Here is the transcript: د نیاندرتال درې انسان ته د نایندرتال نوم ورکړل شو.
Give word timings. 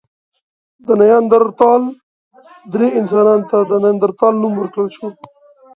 د 0.87 0.87
نیاندرتال 1.01 1.81
درې 2.73 2.87
انسان 2.99 3.39
ته 3.49 3.57
د 3.69 3.71
نایندرتال 3.83 4.33
نوم 4.41 4.53
ورکړل 4.57 4.89
شو. 4.95 5.07